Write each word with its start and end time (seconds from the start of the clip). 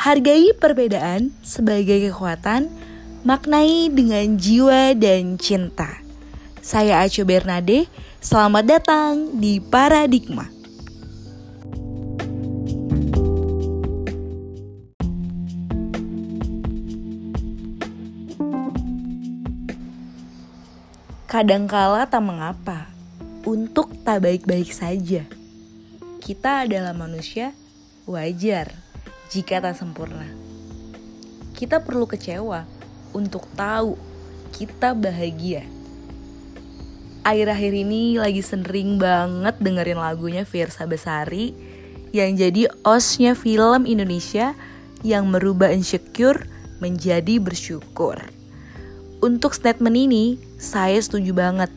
Hargai 0.00 0.56
perbedaan 0.56 1.28
sebagai 1.44 2.08
kekuatan, 2.08 2.72
maknai 3.20 3.92
dengan 3.92 4.40
jiwa 4.40 4.96
dan 4.96 5.36
cinta. 5.36 6.00
Saya 6.64 7.04
Aco 7.04 7.20
Bernade, 7.28 7.84
selamat 8.24 8.64
datang 8.64 9.36
di 9.36 9.60
Paradigma. 9.60 10.48
Kadangkala 21.28 22.08
tak 22.08 22.24
mengapa 22.24 22.88
untuk 23.44 23.92
tak 24.00 24.24
baik-baik 24.24 24.72
saja. 24.72 25.28
Kita 26.24 26.64
adalah 26.64 26.96
manusia, 26.96 27.52
wajar 28.08 28.88
jika 29.30 29.62
tak 29.62 29.78
sempurna. 29.78 30.26
Kita 31.54 31.78
perlu 31.78 32.10
kecewa 32.10 32.66
untuk 33.14 33.46
tahu 33.54 33.94
kita 34.50 34.90
bahagia. 34.98 35.62
Akhir-akhir 37.22 37.72
ini 37.86 38.18
lagi 38.18 38.42
sering 38.42 38.98
banget 38.98 39.54
dengerin 39.62 40.02
lagunya 40.02 40.42
Fiersa 40.42 40.88
Besari 40.90 41.54
yang 42.10 42.34
jadi 42.34 42.66
osnya 42.82 43.38
film 43.38 43.86
Indonesia 43.86 44.58
yang 45.06 45.30
merubah 45.30 45.70
insecure 45.70 46.48
menjadi 46.82 47.38
bersyukur. 47.38 48.18
Untuk 49.20 49.52
statement 49.52 49.94
ini, 49.94 50.40
saya 50.56 50.96
setuju 50.98 51.36
banget. 51.36 51.70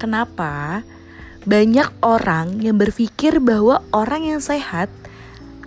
Kenapa? 0.00 0.82
Banyak 1.44 2.02
orang 2.02 2.64
yang 2.64 2.80
berpikir 2.80 3.38
bahwa 3.38 3.84
orang 3.92 4.32
yang 4.32 4.40
sehat 4.40 4.88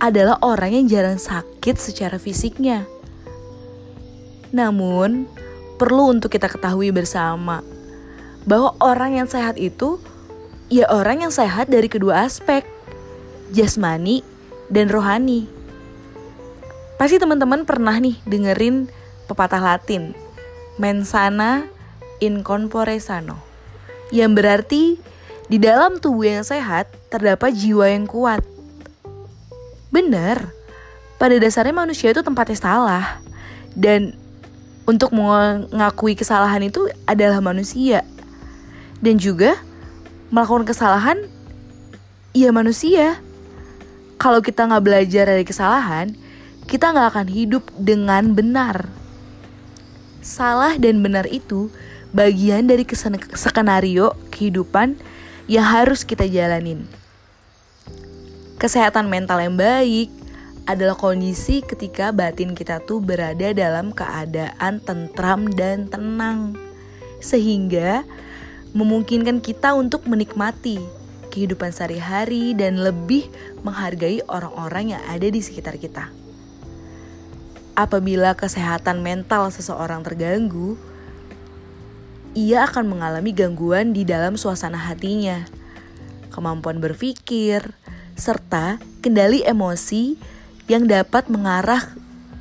adalah 0.02 0.42
orang 0.42 0.74
yang 0.74 0.86
jarang 0.90 1.22
sakit 1.22 1.78
secara 1.78 2.18
fisiknya. 2.18 2.90
Namun, 4.50 5.30
perlu 5.78 6.10
untuk 6.10 6.34
kita 6.34 6.50
ketahui 6.50 6.90
bersama 6.90 7.62
bahwa 8.42 8.74
orang 8.82 9.22
yang 9.22 9.28
sehat 9.30 9.54
itu 9.62 10.02
ya 10.66 10.90
orang 10.90 11.22
yang 11.22 11.30
sehat 11.30 11.70
dari 11.70 11.86
kedua 11.86 12.26
aspek, 12.26 12.66
jasmani 13.54 14.26
dan 14.66 14.90
rohani. 14.90 15.46
Pasti 16.98 17.22
teman-teman 17.22 17.62
pernah 17.62 17.94
nih 18.02 18.18
dengerin 18.26 18.90
pepatah 19.30 19.62
Latin, 19.62 20.18
mensana 20.82 21.62
in 22.18 22.42
corpore 22.42 22.98
sano, 22.98 23.38
yang 24.10 24.34
berarti 24.34 24.98
di 25.46 25.58
dalam 25.62 26.02
tubuh 26.02 26.26
yang 26.26 26.46
sehat 26.46 26.90
terdapat 27.06 27.54
jiwa 27.54 27.86
yang 27.86 28.10
kuat. 28.10 28.51
Bener, 29.92 30.48
pada 31.20 31.36
dasarnya 31.36 31.76
manusia 31.76 32.16
itu 32.16 32.24
tempatnya 32.24 32.56
salah. 32.56 33.20
Dan 33.76 34.16
untuk 34.88 35.12
mengakui 35.12 36.16
kesalahan 36.16 36.64
itu 36.64 36.88
adalah 37.04 37.44
manusia. 37.44 38.00
Dan 39.04 39.20
juga 39.20 39.60
melakukan 40.32 40.64
kesalahan 40.64 41.28
ya 42.32 42.48
manusia. 42.56 43.20
Kalau 44.16 44.40
kita 44.40 44.64
nggak 44.64 44.80
belajar 44.82 45.28
dari 45.28 45.44
kesalahan 45.44 46.16
kita 46.64 46.88
nggak 46.94 47.08
akan 47.12 47.28
hidup 47.28 47.64
dengan 47.76 48.32
benar. 48.32 48.88
Salah 50.24 50.78
dan 50.80 51.04
benar 51.04 51.28
itu 51.28 51.68
bagian 52.16 52.64
dari 52.64 52.86
skenario 53.36 54.16
kehidupan 54.32 54.96
yang 55.50 55.66
harus 55.66 56.06
kita 56.06 56.24
jalanin 56.30 56.86
kesehatan 58.62 59.10
mental 59.10 59.42
yang 59.42 59.58
baik 59.58 60.06
adalah 60.70 60.94
kondisi 60.94 61.66
ketika 61.66 62.14
batin 62.14 62.54
kita 62.54 62.78
tuh 62.78 63.02
berada 63.02 63.50
dalam 63.50 63.90
keadaan 63.90 64.78
tentram 64.78 65.50
dan 65.50 65.90
tenang. 65.90 66.54
Sehingga 67.18 68.06
memungkinkan 68.70 69.42
kita 69.42 69.74
untuk 69.74 70.06
menikmati 70.06 70.78
kehidupan 71.34 71.74
sehari-hari 71.74 72.54
dan 72.54 72.78
lebih 72.78 73.26
menghargai 73.66 74.22
orang-orang 74.30 74.94
yang 74.94 75.02
ada 75.10 75.26
di 75.26 75.42
sekitar 75.42 75.82
kita. 75.82 76.14
Apabila 77.74 78.38
kesehatan 78.38 79.02
mental 79.02 79.50
seseorang 79.50 80.06
terganggu, 80.06 80.78
ia 82.38 82.62
akan 82.70 82.94
mengalami 82.94 83.34
gangguan 83.34 83.90
di 83.90 84.06
dalam 84.06 84.38
suasana 84.38 84.78
hatinya, 84.78 85.50
kemampuan 86.30 86.78
berpikir, 86.78 87.74
serta 88.14 88.78
kendali 89.00 89.42
emosi 89.42 90.16
yang 90.70 90.86
dapat 90.86 91.26
mengarah 91.26 91.94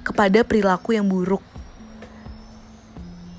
kepada 0.06 0.46
perilaku 0.46 0.94
yang 0.98 1.10
buruk. 1.10 1.42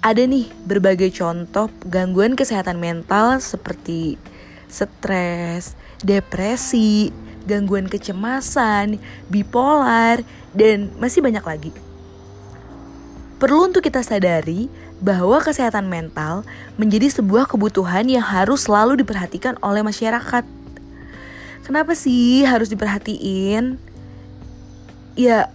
Ada 0.03 0.27
nih 0.27 0.51
berbagai 0.67 1.15
contoh 1.15 1.71
gangguan 1.87 2.35
kesehatan 2.35 2.83
mental 2.83 3.39
seperti 3.39 4.19
stres, 4.67 5.79
depresi, 6.03 7.15
gangguan 7.47 7.87
kecemasan, 7.87 8.99
bipolar, 9.31 10.27
dan 10.57 10.91
masih 10.99 11.23
banyak 11.23 11.45
lagi. 11.45 11.73
Perlu 13.39 13.71
untuk 13.71 13.83
kita 13.83 14.03
sadari 14.03 14.71
bahwa 15.03 15.43
kesehatan 15.43 15.91
mental 15.91 16.47
menjadi 16.79 17.11
sebuah 17.11 17.51
kebutuhan 17.51 18.07
yang 18.07 18.23
harus 18.23 18.71
selalu 18.71 19.03
diperhatikan 19.03 19.59
oleh 19.59 19.83
masyarakat. 19.83 20.62
Kenapa 21.63 21.95
sih 21.95 22.43
harus 22.43 22.67
diperhatiin? 22.67 23.79
Ya, 25.15 25.47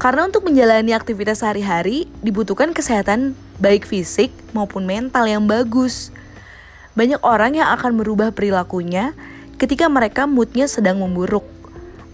karena 0.00 0.24
untuk 0.24 0.48
menjalani 0.48 0.96
aktivitas 0.96 1.44
sehari-hari 1.44 2.08
dibutuhkan 2.24 2.72
kesehatan 2.72 3.36
baik 3.60 3.84
fisik 3.84 4.32
maupun 4.56 4.88
mental 4.88 5.28
yang 5.28 5.44
bagus. 5.44 6.08
Banyak 6.96 7.20
orang 7.20 7.60
yang 7.60 7.68
akan 7.76 8.00
merubah 8.00 8.32
perilakunya 8.32 9.12
ketika 9.60 9.92
mereka 9.92 10.24
moodnya 10.24 10.64
sedang 10.64 11.04
memburuk. 11.04 11.44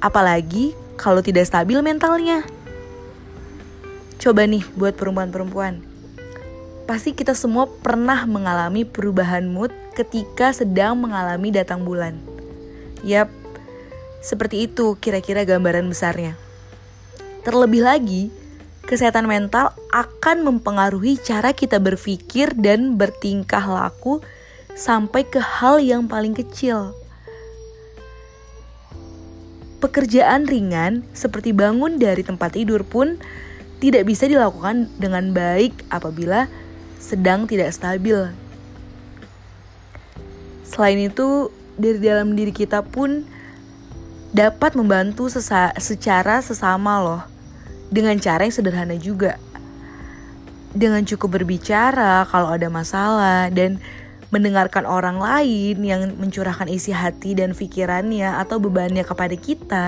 Apalagi 0.03 0.75
kalau 0.99 1.23
tidak 1.23 1.47
stabil 1.47 1.79
mentalnya. 1.79 2.43
Coba 4.19 4.43
nih 4.51 4.67
buat 4.75 4.99
perempuan-perempuan. 4.99 5.87
Pasti 6.91 7.15
kita 7.15 7.39
semua 7.39 7.71
pernah 7.71 8.27
mengalami 8.27 8.83
perubahan 8.83 9.47
mood 9.47 9.71
ketika 9.95 10.51
sedang 10.51 10.99
mengalami 10.99 11.55
datang 11.55 11.87
bulan. 11.87 12.36
Yap, 13.05 13.29
seperti 14.25 14.65
itu 14.71 14.97
kira-kira 14.97 15.45
gambaran 15.45 15.91
besarnya. 15.91 16.39
Terlebih 17.45 17.83
lagi, 17.85 18.23
kesehatan 18.87 19.27
mental 19.27 19.75
akan 19.93 20.47
mempengaruhi 20.47 21.19
cara 21.21 21.53
kita 21.53 21.83
berpikir 21.83 22.55
dan 22.57 22.97
bertingkah 22.97 23.63
laku 23.67 24.23
sampai 24.75 25.27
ke 25.27 25.39
hal 25.39 25.83
yang 25.83 26.07
paling 26.07 26.35
kecil. 26.35 26.95
Pekerjaan 29.77 30.49
ringan 30.49 31.05
seperti 31.13 31.53
bangun 31.53 32.01
dari 32.01 32.25
tempat 32.25 32.57
tidur 32.57 32.83
pun 32.83 33.21
tidak 33.77 34.09
bisa 34.09 34.25
dilakukan 34.25 34.89
dengan 34.97 35.37
baik 35.37 35.85
apabila 35.93 36.49
sedang 36.97 37.45
tidak 37.45 37.71
stabil. 37.77 38.33
Selain 40.67 40.99
itu, 40.99 41.53
dari 41.77 42.01
dalam 42.01 42.33
diri 42.33 42.53
kita 42.53 42.81
pun 42.85 43.25
dapat 44.33 44.77
membantu 44.77 45.33
sesa 45.33 45.73
secara 45.81 46.45
sesama 46.45 47.01
loh 47.01 47.23
dengan 47.89 48.19
cara 48.19 48.45
yang 48.45 48.55
sederhana 48.55 48.97
juga. 48.99 49.41
Dengan 50.77 51.09
cukup 51.09 51.41
berbicara 51.41 52.29
kalau 52.29 52.53
ada 52.53 52.69
masalah 52.69 53.49
dan 53.49 53.81
mendengarkan 54.29 54.85
orang 54.85 55.17
lain 55.17 55.81
yang 55.81 56.13
mencurahkan 56.19 56.69
isi 56.69 56.93
hati 56.93 57.33
dan 57.33 57.57
pikirannya 57.57 58.37
atau 58.37 58.61
bebannya 58.61 59.07
kepada 59.07 59.37
kita. 59.39 59.87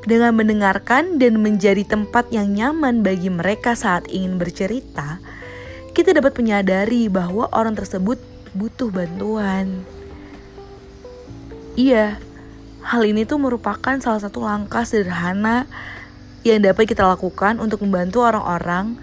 Dengan 0.00 0.32
mendengarkan 0.32 1.20
dan 1.20 1.44
menjadi 1.44 1.84
tempat 1.84 2.32
yang 2.32 2.56
nyaman 2.56 3.04
bagi 3.04 3.28
mereka 3.28 3.76
saat 3.76 4.08
ingin 4.08 4.40
bercerita, 4.40 5.20
kita 5.92 6.16
dapat 6.16 6.32
menyadari 6.40 7.12
bahwa 7.12 7.52
orang 7.52 7.76
tersebut 7.76 8.16
butuh 8.56 8.88
bantuan. 8.88 9.84
Iya, 11.78 12.18
hal 12.82 13.02
ini 13.06 13.22
tuh 13.22 13.38
merupakan 13.38 13.94
salah 14.02 14.18
satu 14.18 14.42
langkah 14.42 14.82
sederhana 14.82 15.70
yang 16.42 16.64
dapat 16.64 16.90
kita 16.90 17.06
lakukan 17.06 17.62
untuk 17.62 17.84
membantu 17.86 18.26
orang-orang 18.26 18.98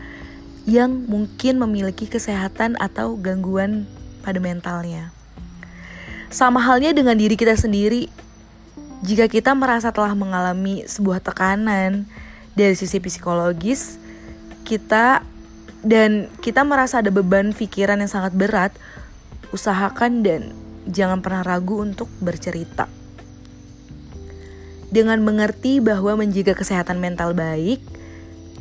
yang 0.68 1.08
mungkin 1.08 1.64
memiliki 1.64 2.12
kesehatan 2.12 2.76
atau 2.76 3.16
gangguan 3.16 3.88
pada 4.20 4.44
mentalnya. 4.44 5.16
Sama 6.28 6.60
halnya 6.60 6.92
dengan 6.92 7.16
diri 7.16 7.40
kita 7.40 7.56
sendiri, 7.56 8.12
jika 9.00 9.32
kita 9.32 9.56
merasa 9.56 9.96
telah 9.96 10.12
mengalami 10.12 10.84
sebuah 10.84 11.24
tekanan 11.24 12.04
dari 12.52 12.76
sisi 12.76 13.00
psikologis, 13.00 13.96
kita 14.68 15.24
dan 15.88 16.28
kita 16.44 16.68
merasa 16.68 17.00
ada 17.00 17.16
beban 17.16 17.56
pikiran 17.56 18.04
yang 18.04 18.12
sangat 18.12 18.36
berat, 18.36 18.76
usahakan 19.56 20.20
dan 20.20 20.52
jangan 20.88 21.22
pernah 21.22 21.44
ragu 21.44 21.84
untuk 21.84 22.08
bercerita. 22.24 22.88
dengan 24.88 25.20
mengerti 25.20 25.84
bahwa 25.84 26.16
menjaga 26.16 26.56
kesehatan 26.56 27.04
mental 27.04 27.36
baik 27.36 27.84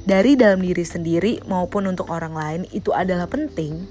dari 0.06 0.38
dalam 0.38 0.62
diri 0.62 0.86
sendiri 0.86 1.32
maupun 1.46 1.90
untuk 1.90 2.10
orang 2.10 2.34
lain 2.34 2.62
itu 2.70 2.90
adalah 2.94 3.26
penting, 3.30 3.86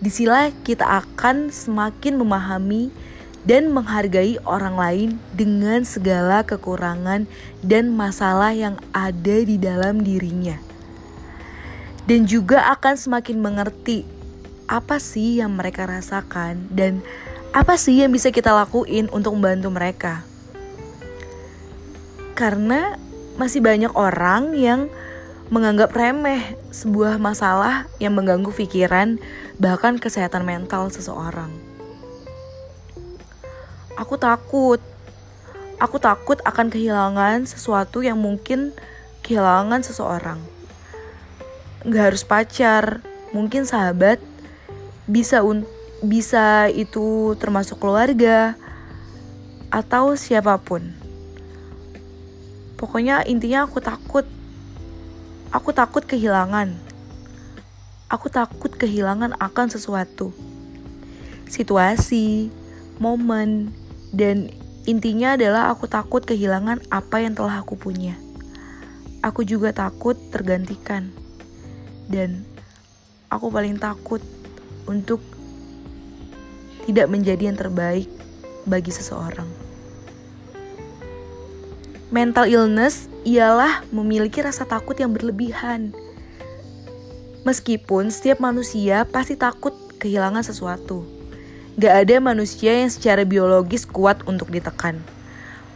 disila 0.00 0.52
kita 0.64 0.84
akan 1.04 1.48
semakin 1.52 2.20
memahami 2.20 2.92
dan 3.46 3.70
menghargai 3.70 4.42
orang 4.42 4.76
lain 4.76 5.08
dengan 5.32 5.86
segala 5.86 6.42
kekurangan 6.42 7.30
dan 7.62 7.94
masalah 7.94 8.52
yang 8.52 8.76
ada 8.90 9.36
di 9.46 9.56
dalam 9.56 10.02
dirinya. 10.02 10.58
Dan 12.06 12.26
juga 12.26 12.70
akan 12.70 12.94
semakin 12.94 13.38
mengerti 13.38 14.06
apa 14.66 14.98
sih 14.98 15.38
yang 15.38 15.54
mereka 15.54 15.86
rasakan 15.86 16.70
dan 16.74 17.02
apa 17.56 17.80
sih 17.80 18.04
yang 18.04 18.12
bisa 18.12 18.28
kita 18.28 18.52
lakuin 18.52 19.08
untuk 19.16 19.32
membantu 19.32 19.72
mereka. 19.72 20.20
Karena 22.36 23.00
masih 23.40 23.64
banyak 23.64 23.96
orang 23.96 24.52
yang 24.52 24.92
menganggap 25.48 25.96
remeh 25.96 26.52
sebuah 26.68 27.16
masalah 27.16 27.88
yang 27.96 28.12
mengganggu 28.12 28.52
pikiran, 28.52 29.16
bahkan 29.56 29.96
kesehatan 29.96 30.44
mental 30.44 30.92
seseorang. 30.92 31.48
Aku 33.96 34.20
takut, 34.20 34.84
aku 35.80 35.96
takut 35.96 36.36
akan 36.44 36.68
kehilangan 36.68 37.48
sesuatu 37.48 38.04
yang 38.04 38.20
mungkin 38.20 38.76
kehilangan 39.24 39.80
seseorang. 39.80 40.44
Gak 41.88 42.12
harus 42.12 42.20
pacar, 42.20 43.00
mungkin 43.32 43.64
sahabat, 43.64 44.20
bisa 45.08 45.40
un 45.40 45.64
bisa 46.04 46.68
itu 46.72 47.36
termasuk 47.40 47.80
keluarga 47.80 48.58
atau 49.72 50.16
siapa 50.16 50.56
pun. 50.60 50.82
Pokoknya 52.76 53.24
intinya 53.24 53.64
aku 53.64 53.80
takut 53.80 54.28
Aku 55.54 55.70
takut 55.70 56.02
kehilangan. 56.02 56.74
Aku 58.10 58.26
takut 58.26 58.68
kehilangan 58.74 59.38
akan 59.38 59.70
sesuatu. 59.70 60.34
Situasi, 61.46 62.50
momen, 62.98 63.70
dan 64.10 64.50
intinya 64.90 65.38
adalah 65.38 65.70
aku 65.70 65.86
takut 65.86 66.26
kehilangan 66.26 66.82
apa 66.90 67.22
yang 67.22 67.38
telah 67.38 67.62
aku 67.62 67.78
punya. 67.78 68.18
Aku 69.22 69.46
juga 69.46 69.70
takut 69.70 70.18
tergantikan. 70.34 71.14
Dan 72.10 72.42
aku 73.30 73.46
paling 73.48 73.78
takut 73.78 74.20
untuk 74.90 75.22
tidak 76.86 77.10
menjadi 77.10 77.50
yang 77.50 77.58
terbaik 77.58 78.06
bagi 78.62 78.94
seseorang. 78.94 79.66
Mental 82.14 82.46
illness 82.46 83.10
ialah 83.26 83.82
memiliki 83.90 84.38
rasa 84.38 84.62
takut 84.62 84.94
yang 84.94 85.10
berlebihan. 85.10 85.90
Meskipun 87.42 88.14
setiap 88.14 88.38
manusia 88.38 89.02
pasti 89.02 89.34
takut 89.34 89.74
kehilangan 89.98 90.46
sesuatu. 90.46 91.02
Gak 91.74 92.06
ada 92.06 92.16
manusia 92.22 92.78
yang 92.78 92.88
secara 92.88 93.26
biologis 93.26 93.82
kuat 93.82 94.22
untuk 94.30 94.54
ditekan, 94.54 95.02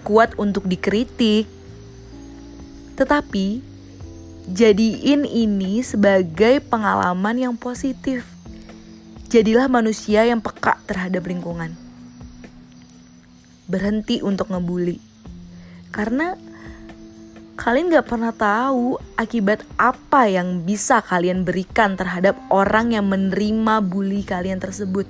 kuat 0.07 0.39
untuk 0.39 0.71
dikritik. 0.71 1.51
Tetapi, 2.95 3.61
jadiin 4.47 5.27
ini 5.27 5.83
sebagai 5.83 6.63
pengalaman 6.63 7.43
yang 7.43 7.55
positif. 7.59 8.30
Jadilah 9.31 9.71
manusia 9.71 10.27
yang 10.27 10.43
peka 10.43 10.83
terhadap 10.91 11.23
lingkungan. 11.23 11.79
Berhenti 13.71 14.19
untuk 14.27 14.51
ngebully 14.51 14.99
karena 15.95 16.35
kalian 17.55 17.95
gak 17.95 18.11
pernah 18.11 18.35
tahu 18.35 18.99
akibat 19.15 19.63
apa 19.79 20.27
yang 20.27 20.67
bisa 20.67 20.99
kalian 20.99 21.47
berikan 21.47 21.95
terhadap 21.95 22.35
orang 22.51 22.91
yang 22.91 23.07
menerima 23.07 23.79
bully 23.87 24.27
kalian 24.27 24.59
tersebut. 24.59 25.07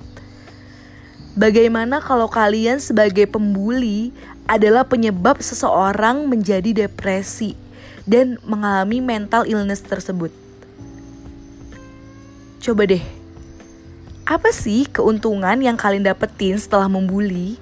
Bagaimana 1.33 1.97
kalau 1.97 2.29
kalian 2.29 2.77
sebagai 2.77 3.25
pembuli 3.25 4.13
adalah 4.45 4.85
penyebab 4.85 5.41
seseorang 5.41 6.29
menjadi 6.29 6.85
depresi 6.85 7.57
dan 8.05 8.37
mengalami 8.45 9.01
mental 9.01 9.49
illness 9.49 9.81
tersebut? 9.81 10.29
Coba 12.61 12.85
deh, 12.85 13.01
apa 14.31 14.55
sih 14.55 14.87
keuntungan 14.87 15.59
yang 15.59 15.75
kalian 15.75 16.07
dapetin 16.07 16.55
setelah 16.55 16.87
membuli? 16.87 17.59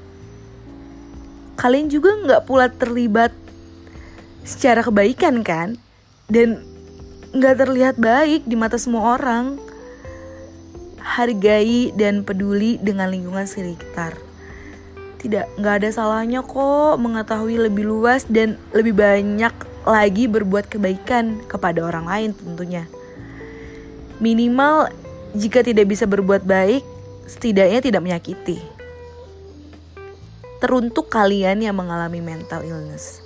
kalian 1.59 1.91
juga 1.91 2.15
nggak 2.15 2.41
pula 2.47 2.71
terlibat 2.71 3.35
secara 4.47 4.79
kebaikan 4.79 5.43
kan? 5.43 5.75
Dan 6.31 6.63
nggak 7.35 7.55
terlihat 7.59 7.95
baik 7.99 8.47
di 8.47 8.55
mata 8.55 8.79
semua 8.79 9.19
orang. 9.19 9.59
Hargai 11.03 11.91
dan 11.99 12.23
peduli 12.23 12.79
dengan 12.79 13.11
lingkungan 13.11 13.43
sekitar. 13.43 14.15
Tidak 15.19 15.59
nggak 15.59 15.83
ada 15.83 15.89
salahnya 15.91 16.39
kok 16.47 16.95
mengetahui 16.95 17.59
lebih 17.59 17.91
luas 17.91 18.23
dan 18.31 18.55
lebih 18.71 18.95
banyak 18.95 19.51
lagi 19.83 20.31
berbuat 20.31 20.71
kebaikan 20.71 21.43
kepada 21.43 21.83
orang 21.83 22.07
lain 22.07 22.29
tentunya. 22.31 22.87
Minimal 24.23 24.95
jika 25.37 25.61
tidak 25.61 25.89
bisa 25.89 26.09
berbuat 26.09 26.45
baik 26.45 26.81
setidaknya 27.29 27.79
tidak 27.81 28.01
menyakiti 28.01 28.79
teruntuk 30.59 31.07
kalian 31.07 31.63
yang 31.63 31.75
mengalami 31.75 32.19
mental 32.19 32.61
illness. 32.67 33.23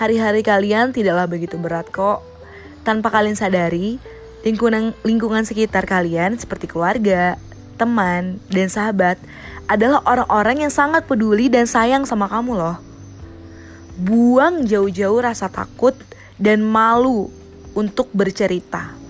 Hari-hari 0.00 0.40
kalian 0.40 0.90
tidaklah 0.90 1.28
begitu 1.28 1.60
berat 1.60 1.86
kok. 1.92 2.24
Tanpa 2.82 3.12
kalian 3.12 3.36
sadari, 3.36 4.00
lingkungan 4.42 4.96
lingkungan 5.04 5.44
sekitar 5.44 5.84
kalian 5.84 6.40
seperti 6.40 6.66
keluarga, 6.66 7.36
teman, 7.76 8.40
dan 8.50 8.68
sahabat 8.72 9.20
adalah 9.68 10.02
orang-orang 10.04 10.66
yang 10.66 10.72
sangat 10.72 11.04
peduli 11.04 11.48
dan 11.52 11.68
sayang 11.68 12.08
sama 12.08 12.26
kamu 12.28 12.56
loh. 12.56 12.76
Buang 13.94 14.66
jauh-jauh 14.66 15.22
rasa 15.22 15.46
takut 15.46 15.94
dan 16.40 16.64
malu 16.64 17.30
untuk 17.76 18.10
bercerita. 18.10 19.03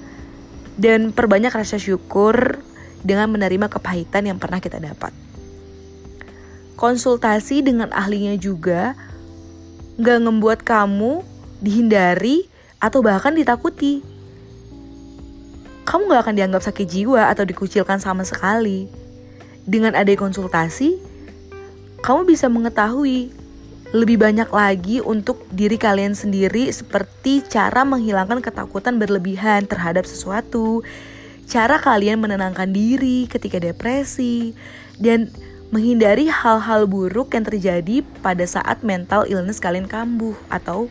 Dan 0.75 1.15
perbanyak 1.15 1.55
rasa 1.55 1.79
syukur 1.79 2.59
dengan 3.05 3.31
menerima 3.31 3.71
kepahitan 3.71 4.27
yang 4.27 4.43
pernah 4.43 4.59
kita 4.59 4.83
dapat 4.83 5.15
konsultasi 6.75 7.63
dengan 7.63 7.91
ahlinya 7.95 8.35
juga 8.37 8.99
nggak 9.97 10.19
ngebuat 10.27 10.61
kamu 10.67 11.23
dihindari 11.63 12.51
atau 12.83 13.01
bahkan 13.01 13.33
ditakuti. 13.33 14.03
Kamu 15.89 16.11
nggak 16.11 16.23
akan 16.29 16.37
dianggap 16.37 16.63
sakit 16.65 16.87
jiwa 16.89 17.31
atau 17.31 17.47
dikucilkan 17.47 18.03
sama 18.03 18.27
sekali. 18.27 18.91
Dengan 19.65 19.97
ada 19.97 20.13
konsultasi, 20.13 21.01
kamu 22.05 22.29
bisa 22.29 22.53
mengetahui 22.53 23.33
lebih 23.95 24.19
banyak 24.19 24.51
lagi 24.51 24.99
untuk 24.99 25.47
diri 25.55 25.79
kalian 25.79 26.19
sendiri 26.19 26.67
seperti 26.75 27.47
cara 27.47 27.87
menghilangkan 27.87 28.43
ketakutan 28.43 28.99
berlebihan 28.99 29.71
terhadap 29.71 30.03
sesuatu, 30.03 30.83
cara 31.47 31.79
kalian 31.79 32.19
menenangkan 32.19 32.75
diri 32.75 33.31
ketika 33.31 33.63
depresi, 33.63 34.51
dan 34.99 35.31
menghindari 35.71 36.27
hal-hal 36.27 36.91
buruk 36.91 37.39
yang 37.39 37.47
terjadi 37.47 38.03
pada 38.19 38.43
saat 38.43 38.83
mental 38.83 39.31
illness 39.31 39.63
kalian 39.63 39.87
kambuh 39.87 40.35
atau 40.51 40.91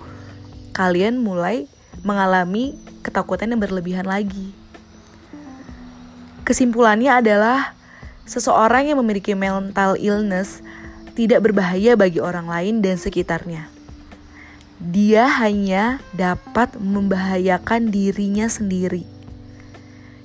kalian 0.72 1.19
mulai 1.19 1.67
mengalami 2.07 2.79
ketakutan 3.03 3.51
yang 3.51 3.60
berlebihan 3.60 4.07
lagi. 4.07 4.55
Kesimpulannya 6.48 7.19
adalah 7.19 7.75
seseorang 8.24 8.88
yang 8.88 9.00
memiliki 9.03 9.36
mental 9.36 10.00
illness 10.00 10.63
tidak 11.13 11.46
berbahaya 11.50 11.93
bagi 11.98 12.17
orang 12.22 12.50
lain 12.50 12.82
dan 12.82 12.98
sekitarnya. 12.98 13.70
Dia 14.84 15.29
hanya 15.39 16.03
dapat 16.12 16.75
membahayakan 16.75 17.93
dirinya 17.93 18.50
sendiri 18.50 19.13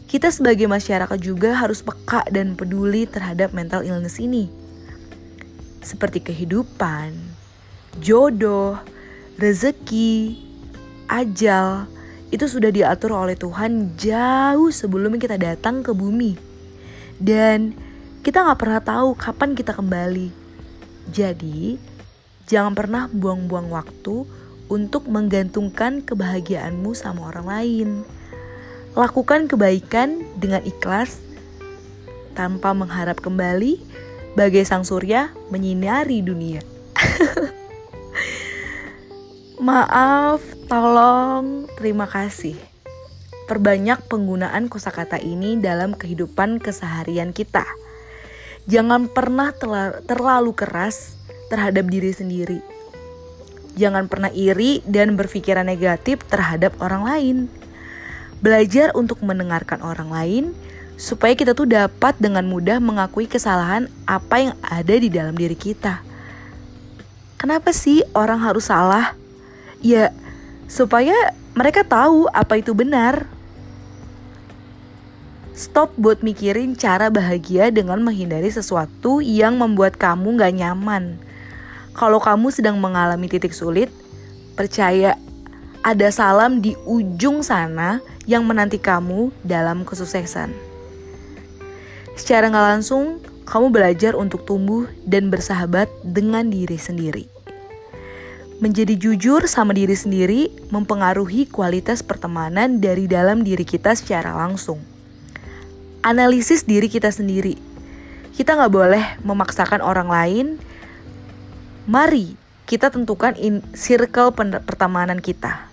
kita 0.09 0.33
sebagai 0.33 0.64
masyarakat 0.64 1.21
juga 1.21 1.52
harus 1.52 1.85
peka 1.85 2.25
dan 2.33 2.57
peduli 2.57 3.04
terhadap 3.04 3.52
mental 3.52 3.85
illness 3.85 4.16
ini. 4.16 4.49
Seperti 5.85 6.25
kehidupan, 6.25 7.12
jodoh, 8.00 8.80
rezeki, 9.37 10.40
ajal, 11.12 11.85
itu 12.33 12.49
sudah 12.49 12.73
diatur 12.73 13.21
oleh 13.21 13.37
Tuhan 13.37 14.00
jauh 14.00 14.73
sebelum 14.73 15.21
kita 15.21 15.37
datang 15.37 15.85
ke 15.85 15.92
bumi. 15.92 16.40
Dan 17.21 17.76
kita 18.25 18.49
gak 18.49 18.64
pernah 18.64 18.80
tahu 18.80 19.12
kapan 19.12 19.52
kita 19.52 19.76
kembali. 19.76 20.48
Jadi, 21.08 21.80
jangan 22.44 22.76
pernah 22.76 23.08
buang-buang 23.08 23.72
waktu 23.72 24.28
untuk 24.68 25.08
menggantungkan 25.08 26.04
kebahagiaanmu 26.04 26.92
sama 26.92 27.32
orang 27.32 27.46
lain. 27.48 27.88
Lakukan 28.92 29.48
kebaikan 29.48 30.24
dengan 30.36 30.60
ikhlas 30.64 31.20
tanpa 32.36 32.76
mengharap 32.76 33.18
kembali 33.18 33.80
bagai 34.36 34.62
sang 34.68 34.84
surya 34.84 35.32
menyinari 35.48 36.20
dunia. 36.20 36.60
Maaf, 39.58 40.44
tolong, 40.70 41.66
terima 41.74 42.06
kasih. 42.06 42.54
Perbanyak 43.48 44.06
penggunaan 44.06 44.68
kosakata 44.68 45.18
ini 45.18 45.58
dalam 45.58 45.96
kehidupan 45.96 46.60
keseharian 46.60 47.32
kita. 47.32 47.64
Jangan 48.68 49.08
pernah 49.08 49.48
terlalu 50.04 50.52
keras 50.52 51.16
terhadap 51.48 51.88
diri 51.88 52.12
sendiri. 52.12 52.60
Jangan 53.80 54.12
pernah 54.12 54.28
iri 54.28 54.84
dan 54.84 55.16
berpikiran 55.16 55.64
negatif 55.64 56.20
terhadap 56.28 56.76
orang 56.84 57.02
lain. 57.08 57.37
Belajar 58.44 58.92
untuk 58.92 59.25
mendengarkan 59.25 59.80
orang 59.80 60.12
lain 60.12 60.44
supaya 61.00 61.32
kita 61.32 61.56
tuh 61.56 61.64
dapat 61.64 62.20
dengan 62.20 62.44
mudah 62.44 62.76
mengakui 62.76 63.25
kesalahan 63.25 63.88
apa 64.04 64.50
yang 64.50 64.54
ada 64.60 64.94
di 65.00 65.08
dalam 65.08 65.32
diri 65.32 65.56
kita. 65.56 66.04
Kenapa 67.40 67.72
sih 67.72 68.04
orang 68.12 68.42
harus 68.42 68.68
salah? 68.68 69.16
Ya, 69.80 70.12
supaya 70.68 71.14
mereka 71.56 71.87
tahu 71.87 72.28
apa 72.34 72.60
itu 72.60 72.75
benar. 72.76 73.30
Stop 75.58 75.90
buat 75.98 76.22
mikirin 76.22 76.78
cara 76.78 77.10
bahagia 77.10 77.74
dengan 77.74 77.98
menghindari 77.98 78.46
sesuatu 78.46 79.18
yang 79.18 79.58
membuat 79.58 79.98
kamu 79.98 80.38
gak 80.38 80.54
nyaman. 80.54 81.18
Kalau 81.98 82.22
kamu 82.22 82.54
sedang 82.54 82.78
mengalami 82.78 83.26
titik 83.26 83.50
sulit, 83.50 83.90
percaya 84.54 85.18
ada 85.82 86.14
salam 86.14 86.62
di 86.62 86.78
ujung 86.86 87.42
sana 87.42 87.98
yang 88.22 88.46
menanti 88.46 88.78
kamu 88.78 89.34
dalam 89.42 89.82
kesuksesan. 89.82 90.54
Secara 92.14 92.54
gak 92.54 92.78
langsung, 92.78 93.18
kamu 93.42 93.74
belajar 93.74 94.14
untuk 94.14 94.46
tumbuh 94.46 94.86
dan 95.10 95.26
bersahabat 95.26 95.90
dengan 96.06 96.54
diri 96.54 96.78
sendiri. 96.78 97.26
Menjadi 98.62 98.94
jujur 98.94 99.50
sama 99.50 99.74
diri 99.74 99.98
sendiri 99.98 100.54
mempengaruhi 100.70 101.50
kualitas 101.50 102.06
pertemanan 102.06 102.78
dari 102.78 103.10
dalam 103.10 103.42
diri 103.42 103.66
kita 103.66 103.98
secara 103.98 104.38
langsung. 104.38 104.98
Analisis 106.08 106.64
diri 106.64 106.88
kita 106.88 107.12
sendiri. 107.12 107.60
Kita 108.32 108.56
nggak 108.56 108.72
boleh 108.72 109.04
memaksakan 109.28 109.84
orang 109.84 110.08
lain. 110.08 110.46
Mari 111.84 112.32
kita 112.64 112.88
tentukan 112.88 113.36
in 113.36 113.60
circle 113.76 114.32
pertemanan 114.64 115.20
kita. 115.20 115.68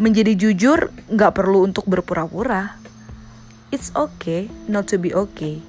Menjadi 0.00 0.32
jujur 0.32 0.88
nggak 1.12 1.36
perlu 1.36 1.68
untuk 1.68 1.84
berpura-pura. 1.84 2.80
It's 3.68 3.92
okay 3.92 4.48
not 4.64 4.88
to 4.88 4.96
be 4.96 5.12
okay. 5.12 5.60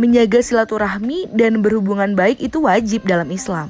Menjaga 0.00 0.40
silaturahmi 0.40 1.28
dan 1.36 1.60
berhubungan 1.60 2.16
baik 2.16 2.40
itu 2.40 2.64
wajib 2.64 3.04
dalam 3.04 3.28
Islam 3.28 3.68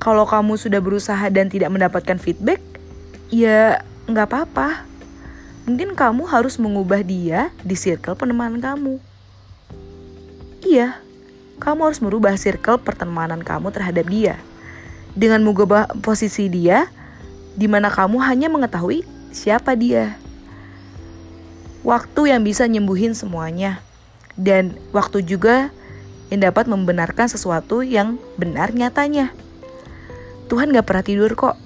kalau 0.00 0.24
kamu 0.24 0.56
sudah 0.56 0.80
berusaha 0.80 1.28
dan 1.28 1.52
tidak 1.52 1.68
mendapatkan 1.68 2.16
feedback, 2.16 2.64
ya 3.28 3.84
nggak 4.08 4.32
apa-apa. 4.32 4.89
Mungkin 5.68 5.92
kamu 5.92 6.24
harus 6.28 6.56
mengubah 6.56 7.04
dia 7.04 7.52
di 7.60 7.76
circle 7.76 8.16
pertemanan 8.16 8.60
kamu. 8.60 8.96
Iya, 10.64 11.00
kamu 11.60 11.90
harus 11.92 12.00
merubah 12.00 12.36
circle 12.40 12.80
pertemanan 12.80 13.44
kamu 13.44 13.68
terhadap 13.72 14.08
dia. 14.08 14.40
Dengan 15.12 15.44
mengubah 15.44 15.90
posisi 16.00 16.48
dia, 16.48 16.88
di 17.58 17.68
mana 17.68 17.92
kamu 17.92 18.16
hanya 18.24 18.48
mengetahui 18.48 19.04
siapa 19.34 19.76
dia. 19.76 20.16
Waktu 21.84 22.32
yang 22.32 22.44
bisa 22.44 22.68
nyembuhin 22.68 23.16
semuanya. 23.16 23.80
Dan 24.40 24.78
waktu 24.96 25.20
juga 25.20 25.68
yang 26.32 26.46
dapat 26.46 26.70
membenarkan 26.70 27.28
sesuatu 27.28 27.84
yang 27.84 28.16
benar 28.40 28.72
nyatanya. 28.72 29.34
Tuhan 30.48 30.72
gak 30.72 30.86
pernah 30.86 31.04
tidur 31.04 31.32
kok. 31.36 31.58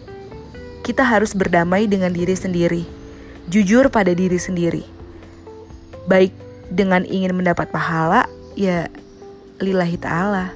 Kita 0.83 1.07
harus 1.07 1.33
berdamai 1.33 1.87
dengan 1.87 2.11
diri 2.13 2.35
sendiri, 2.35 2.85
jujur 3.49 3.89
pada 3.93 4.13
diri 4.13 4.41
sendiri. 4.41 4.85
Baik 6.09 6.33
dengan 6.69 7.05
ingin 7.05 7.37
mendapat 7.37 7.69
pahala, 7.69 8.29
ya 8.57 8.89
lillahi 9.61 9.97
ta'ala. 10.01 10.53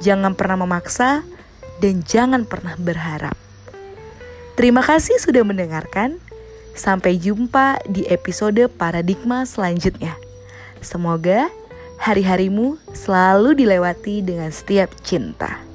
Jangan 0.00 0.32
pernah 0.34 0.64
memaksa 0.64 1.22
dan 1.84 2.00
jangan 2.04 2.48
pernah 2.48 2.74
berharap. 2.80 3.36
Terima 4.56 4.84
kasih 4.84 5.16
sudah 5.20 5.44
mendengarkan. 5.44 6.20
Sampai 6.70 7.18
jumpa 7.18 7.82
di 7.90 8.06
episode 8.06 8.70
paradigma 8.70 9.42
selanjutnya. 9.42 10.14
Semoga 10.80 11.50
hari-harimu 12.00 12.80
selalu 12.96 13.58
dilewati 13.58 14.24
dengan 14.24 14.48
setiap 14.48 14.88
cinta. 15.04 15.69